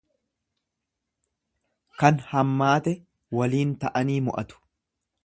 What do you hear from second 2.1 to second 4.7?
hammaate waliin ta'anii mo'atu.